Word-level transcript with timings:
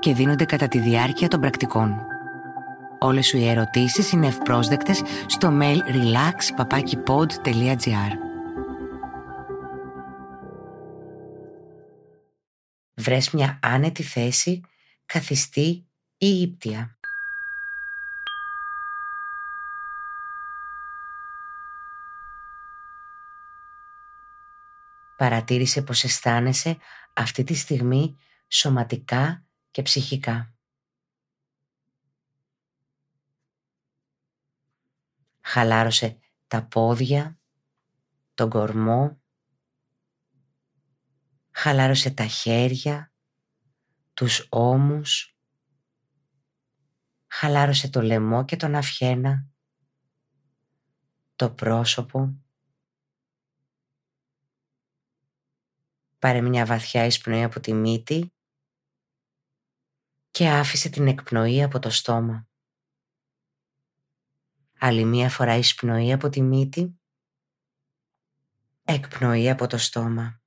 και 0.00 0.14
δίνονται 0.14 0.44
κατά 0.44 0.68
τη 0.68 0.78
διάρκεια 0.78 1.28
των 1.28 1.40
πρακτικών. 1.40 2.06
Όλες 2.98 3.26
σου 3.26 3.36
οι 3.36 3.48
ερωτήσεις 3.48 4.12
είναι 4.12 4.26
ευπρόσδεκτες 4.26 5.02
στο 5.26 5.58
mail 5.60 5.78
relax.papakipod.gr 5.78 8.12
Βρες 12.94 13.30
μια 13.30 13.58
άνετη 13.62 14.02
θέση, 14.02 14.60
καθιστή 15.06 15.86
ή 16.18 16.40
ύπτια. 16.40 16.98
Παρατήρησε 25.16 25.82
πως 25.82 26.04
αισθάνεσαι 26.04 26.76
αυτή 27.12 27.44
τη 27.44 27.54
στιγμή 27.54 28.16
σωματικά 28.48 29.44
και 29.70 29.82
ψυχικά. 29.82 30.54
Χαλάρωσε 35.40 36.18
τα 36.46 36.66
πόδια, 36.66 37.38
τον 38.34 38.50
κορμό, 38.50 39.20
χαλάρωσε 41.50 42.10
τα 42.10 42.26
χέρια, 42.26 43.12
τους 44.14 44.46
ώμους, 44.50 45.36
χαλάρωσε 47.26 47.90
το 47.90 48.02
λαιμό 48.02 48.44
και 48.44 48.56
τον 48.56 48.74
αυχένα, 48.74 49.46
το 51.36 51.50
πρόσωπο. 51.50 52.34
Πάρε 56.18 56.40
μια 56.40 56.66
βαθιά 56.66 57.04
εισπνοή 57.04 57.42
από 57.42 57.60
τη 57.60 57.74
μύτη 57.74 58.32
και 60.30 60.48
άφησε 60.48 60.88
την 60.88 61.06
εκπνοή 61.06 61.62
από 61.62 61.78
το 61.78 61.90
στόμα. 61.90 62.48
Άλλη 64.78 65.04
μία 65.04 65.30
φορά 65.30 65.54
εισπνοή 65.54 66.12
από 66.12 66.28
τη 66.28 66.42
μύτη, 66.42 67.00
εκπνοή 68.82 69.50
από 69.50 69.66
το 69.66 69.78
στόμα. 69.78 70.42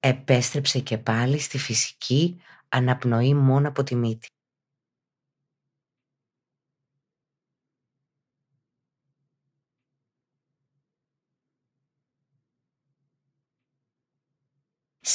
Επέστρεψε 0.00 0.80
και 0.80 0.98
πάλι 0.98 1.38
στη 1.38 1.58
φυσική 1.58 2.40
αναπνοή 2.68 3.34
μόνο 3.34 3.68
από 3.68 3.82
τη 3.82 3.94
μύτη. 3.94 4.28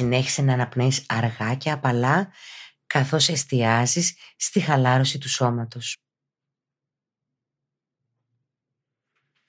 Συνέχισε 0.00 0.42
να 0.42 0.52
αναπνέεις 0.52 1.04
αργά 1.08 1.54
και 1.54 1.70
απαλά 1.70 2.32
καθώς 2.86 3.28
εστιάζεις 3.28 4.16
στη 4.36 4.60
χαλάρωση 4.60 5.18
του 5.18 5.28
σώματος. 5.28 5.96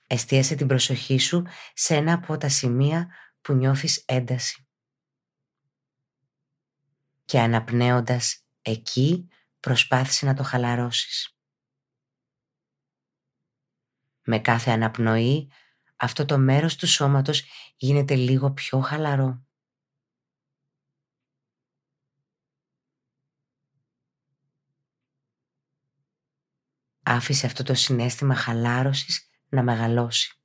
Εστίασε 0.07 0.55
την 0.55 0.67
προσοχή 0.67 1.17
σου 1.17 1.45
σε 1.73 1.95
ένα 1.95 2.13
από 2.13 2.37
τα 2.37 2.49
σημεία 2.49 3.09
που 3.41 3.53
νιώθεις 3.53 4.03
ένταση. 4.07 4.67
Και 7.25 7.39
αναπνέοντας 7.39 8.45
εκεί 8.61 9.27
προσπάθησε 9.59 10.25
να 10.25 10.33
το 10.33 10.43
χαλαρώσεις. 10.43 11.37
Με 14.21 14.39
κάθε 14.39 14.71
αναπνοή 14.71 15.51
αυτό 15.95 16.25
το 16.25 16.37
μέρος 16.37 16.75
του 16.75 16.87
σώματος 16.87 17.43
γίνεται 17.75 18.15
λίγο 18.15 18.51
πιο 18.51 18.79
χαλαρό. 18.79 19.45
Άφησε 27.11 27.45
αυτό 27.45 27.63
το 27.63 27.73
συνέστημα 27.73 28.35
χαλάρωσης 28.35 29.29
να 29.49 29.63
μεγαλώσει. 29.63 30.41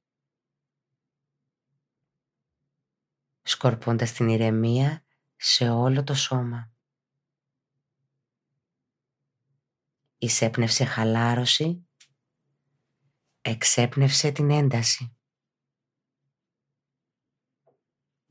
Σκορπώντας 3.43 4.13
την 4.13 4.29
ηρεμία 4.29 5.05
σε 5.37 5.69
όλο 5.69 6.05
το 6.05 6.15
σώμα. 6.15 6.71
Εισέπνευσε 10.19 10.85
χαλάρωση, 10.85 11.89
εξέπνευσε 13.41 14.31
την 14.31 14.51
ένταση. 14.51 15.17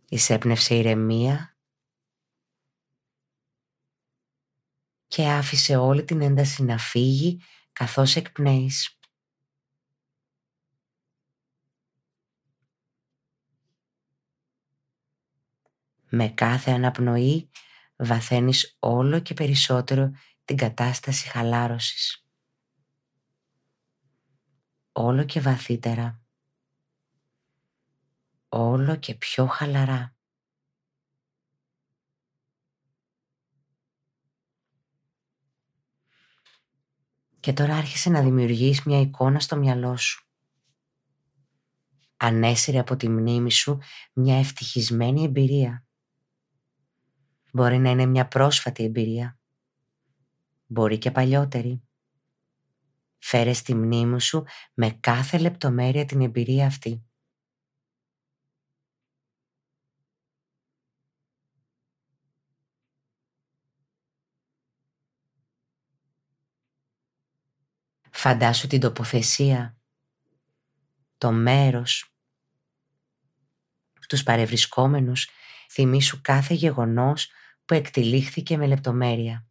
Εισέπνευσε 0.10 0.76
ηρεμία 0.76 1.58
και 5.08 5.30
άφησε 5.30 5.76
όλη 5.76 6.04
την 6.04 6.22
ένταση 6.22 6.64
να 6.64 6.78
φύγει 6.78 7.42
καθώς 7.76 8.16
εκπνέεις. 8.16 9.00
Με 16.10 16.30
κάθε 16.30 16.72
αναπνοή 16.72 17.50
βαθαίνεις 17.96 18.76
όλο 18.80 19.20
και 19.20 19.34
περισσότερο 19.34 20.12
την 20.46 20.58
κατάσταση 20.58 21.28
χαλάρωσης. 21.28 22.26
Όλο 24.92 25.24
και 25.24 25.42
βαθύτερα. 25.42 26.22
Όλο 28.50 28.96
και 28.96 29.16
πιο 29.16 29.46
χαλαρά. 29.46 30.15
Και 37.46 37.54
τώρα 37.54 37.76
άρχισε 37.76 38.10
να 38.10 38.22
δημιουργείς 38.22 38.84
μια 38.84 39.00
εικόνα 39.00 39.40
στο 39.40 39.56
μυαλό 39.56 39.98
σου. 39.98 40.28
Ανέσυρε 42.18 42.80
από 42.80 42.96
τη 42.96 43.10
μνήμη 43.10 43.52
σου 43.52 43.80
μια 44.14 44.38
ευτυχισμένη 44.38 45.24
εμπειρία. 45.24 45.86
Μπορεί 47.52 47.78
να 47.78 47.90
είναι 47.90 48.06
μια 48.06 48.28
πρόσφατη 48.28 48.84
εμπειρία. 48.84 49.40
Μπορεί 50.66 50.98
και 50.98 51.12
παλιότερη. 51.12 51.84
Φέρε 53.18 53.54
στη 53.54 53.76
μνήμη 53.76 54.22
σου 54.22 54.44
με 54.74 54.90
κάθε 54.90 55.38
λεπτομέρεια 55.38 56.06
την 56.06 56.22
εμπειρία 56.22 56.66
αυτή. 56.66 57.06
Φαντάσου 68.28 68.68
την 68.68 68.80
τοποθεσία, 68.80 69.78
το 71.18 71.32
μέρος, 71.32 72.16
τους 74.08 74.24
παρευρισκόμενους, 74.24 75.30
θυμήσου 75.72 76.22
κάθε 76.22 76.54
γεγονός 76.54 77.32
που 77.66 77.74
εκτιλήχθηκε 77.74 78.58
με 78.58 78.68
λεπτομέρεια. 78.68 79.48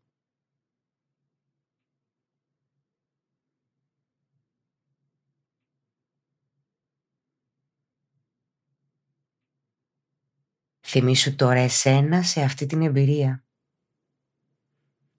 Θυμήσου 10.81 11.35
τώρα 11.35 11.61
εσένα 11.61 12.23
σε 12.23 12.43
αυτή 12.43 12.67
την 12.67 12.83
εμπειρία. 12.83 13.45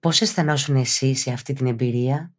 Πώς 0.00 0.20
αισθανόσουν 0.20 0.76
εσύ 0.76 1.14
σε 1.14 1.32
αυτή 1.32 1.52
την 1.52 1.66
εμπειρία; 1.66 2.36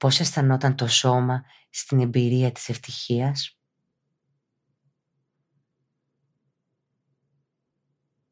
Πώς 0.00 0.20
αισθανόταν 0.20 0.76
το 0.76 0.86
σώμα 0.86 1.44
στην 1.70 2.00
εμπειρία 2.00 2.52
της 2.52 2.68
ευτυχίας; 2.68 3.58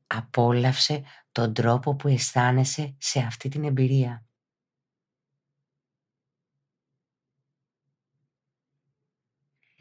Απόλαυσε 0.07 1.05
τον 1.33 1.55
τρόπο 1.55 1.97
που 1.97 2.09
αισθάνεσαι 2.09 2.97
σε 2.99 3.19
αυτή 3.19 3.49
την 3.49 3.65
εμπειρία. 3.65 4.27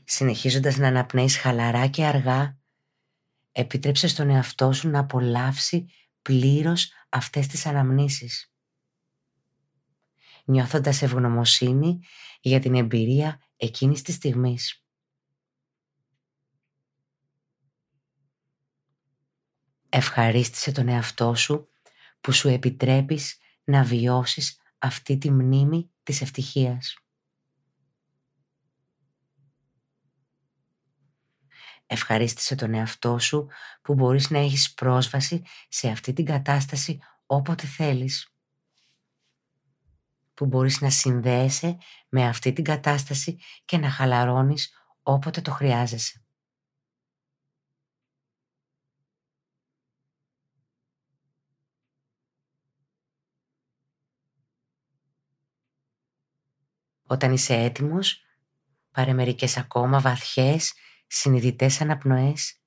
Συνεχίζοντας 0.04 0.78
να 0.78 0.88
αναπνέεις 0.88 1.38
χαλαρά 1.38 1.88
και 1.88 2.06
αργά, 2.06 2.57
Επίτρεψε 3.51 4.07
στον 4.07 4.30
εαυτό 4.30 4.74
σου 4.74 4.89
να 4.89 5.00
απολαύσει 5.00 5.86
πλήρως 6.22 6.92
αυτές 7.10 7.48
τις 7.48 7.66
αναμνήσεις. 7.66 8.51
Νιώθοντας 10.50 11.02
ευγνωμοσύνη 11.02 12.00
για 12.42 12.60
την 12.60 12.76
εμπειρία 12.76 13.42
εκείνης 13.56 14.02
της 14.02 14.16
στιγμής. 14.16 14.86
Ευχαρίστησε 19.90 20.72
τον 20.72 20.88
εαυτό 20.88 21.36
σου 21.36 21.70
που 22.22 22.32
σου 22.32 22.48
επιτρέπεις 22.48 23.38
να 23.64 23.84
βιώσεις 23.84 24.62
αυτή 24.78 25.18
τη 25.18 25.32
μνήμη 25.32 25.92
της 26.04 26.22
ευτυχίας. 26.22 26.98
Ευχαρίστησε 31.86 32.56
τον 32.56 32.74
εαυτό 32.74 33.20
σου 33.20 33.48
που 33.82 33.94
μπορείς 33.94 34.30
να 34.30 34.38
έχεις 34.40 34.74
πρόσβαση 34.74 35.44
σε 35.70 35.90
αυτή 35.90 36.14
την 36.14 36.26
κατάσταση 36.26 37.00
όποτε 37.26 37.68
θέλεις. 37.68 38.37
Που 40.38 40.45
μπορείς 40.45 40.81
να 40.81 40.89
συνδέεσαι 40.89 41.78
με 42.10 42.28
αυτή 42.28 42.54
την 42.54 42.63
κατάσταση 42.63 43.39
και 43.66 43.78
να 43.78 43.89
χαλαρώνεις 43.89 44.74
όποτε 45.01 45.42
το 45.42 45.51
χρειάζεσαι. 45.51 46.25
Όταν 57.04 57.34
είσαι 57.34 57.54
έτοιμος, 57.54 58.22
πάρε 58.92 59.13
μερικές 59.13 59.57
ακόμα 59.57 60.00
βαθιές, 60.00 60.74
συνειδητές 61.07 61.81
αναπνοές 61.81 62.62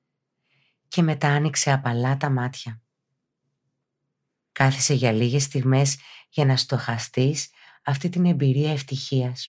και 0.89 1.03
μετά 1.03 1.29
άνοιξε 1.29 1.73
απαλά 1.73 2.17
τα 2.17 2.31
μάτια. 2.31 2.83
Κάθισε 4.53 4.95
για 4.95 5.13
λίγες 5.13 5.43
στιγμές 5.43 5.99
για 6.29 6.45
να 6.45 6.57
στοχαστείς 6.57 7.51
αυτή 7.83 8.09
την 8.09 8.25
εμπειρία 8.27 8.73
ευτυχίας. 8.73 9.49